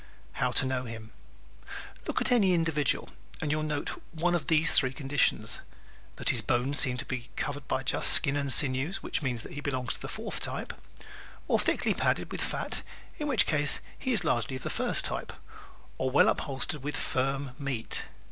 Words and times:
How 0.31 0.49
to 0.53 0.65
Know 0.65 0.85
Him¶ 0.85 1.11
Look 2.07 2.21
at 2.21 2.31
any 2.31 2.55
individual 2.55 3.09
and 3.39 3.51
you 3.51 3.57
will 3.57 3.63
note 3.63 4.01
one 4.13 4.33
of 4.33 4.47
these 4.47 4.73
three 4.73 4.93
conditions: 4.93 5.59
that 6.15 6.29
his 6.31 6.41
bones 6.41 6.79
seem 6.79 6.97
to 6.97 7.05
be 7.05 7.29
covered 7.35 7.67
just 7.85 7.89
by 7.99 8.01
skin 8.01 8.35
and 8.35 8.51
sinews 8.51 9.03
(which 9.03 9.21
means 9.21 9.43
that 9.43 9.51
he 9.51 9.61
belongs 9.61 9.93
to 9.93 10.01
the 10.01 10.07
fourth 10.07 10.39
type) 10.41 10.73
or 11.47 11.59
thickly 11.59 11.93
padded 11.93 12.31
with 12.31 12.41
fat 12.41 12.81
(in 13.19 13.27
which 13.27 13.45
case 13.45 13.79
he 13.95 14.11
is 14.11 14.23
largely 14.23 14.55
of 14.55 14.63
the 14.63 14.71
first 14.71 15.05
type) 15.05 15.33
or 15.99 16.09
well 16.09 16.29
upholstered 16.29 16.81
with 16.83 16.97
firm 16.97 17.51
meat. 17.59 18.05